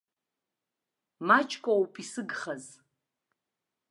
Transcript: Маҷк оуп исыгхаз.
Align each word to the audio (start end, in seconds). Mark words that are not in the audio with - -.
Маҷк 1.27 1.63
оуп 1.73 1.93
исыгхаз. 2.01 2.65